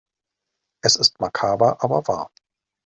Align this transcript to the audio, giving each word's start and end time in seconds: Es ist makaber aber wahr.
Es 0.81 0.95
ist 0.95 1.19
makaber 1.19 1.83
aber 1.83 2.07
wahr. 2.07 2.31